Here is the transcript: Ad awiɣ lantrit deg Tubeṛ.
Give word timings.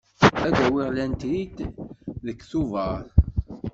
Ad 0.47 0.55
awiɣ 0.65 0.87
lantrit 0.91 1.57
deg 2.25 2.37
Tubeṛ. 2.49 3.01